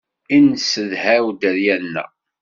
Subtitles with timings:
[0.35, 2.09] I nesedhaw dderya-nneɣ.